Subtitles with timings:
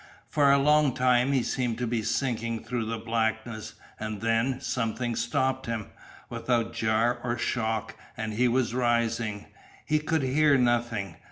[0.27, 5.15] For a long time he seemed to be sinking through the blackness; and then something
[5.15, 5.91] stopped him,
[6.27, 9.45] without jar or shock, and he was rising.
[9.85, 11.17] He could hear nothing.